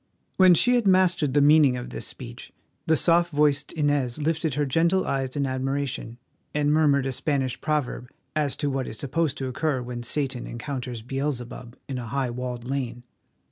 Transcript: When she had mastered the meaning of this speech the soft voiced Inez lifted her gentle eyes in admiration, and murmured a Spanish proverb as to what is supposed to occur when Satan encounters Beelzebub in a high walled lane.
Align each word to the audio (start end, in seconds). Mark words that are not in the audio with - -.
When 0.37 0.55
she 0.55 0.73
had 0.73 0.87
mastered 0.87 1.35
the 1.35 1.43
meaning 1.43 1.77
of 1.77 1.91
this 1.91 2.07
speech 2.07 2.51
the 2.87 2.95
soft 2.95 3.31
voiced 3.31 3.71
Inez 3.71 4.17
lifted 4.19 4.55
her 4.55 4.65
gentle 4.65 5.05
eyes 5.05 5.35
in 5.35 5.45
admiration, 5.45 6.17
and 6.55 6.73
murmured 6.73 7.05
a 7.05 7.11
Spanish 7.11 7.61
proverb 7.61 8.09
as 8.35 8.55
to 8.55 8.71
what 8.71 8.87
is 8.87 8.97
supposed 8.97 9.37
to 9.37 9.47
occur 9.47 9.79
when 9.83 10.01
Satan 10.01 10.47
encounters 10.47 11.03
Beelzebub 11.03 11.77
in 11.87 11.99
a 11.99 12.07
high 12.07 12.31
walled 12.31 12.67
lane. 12.67 13.03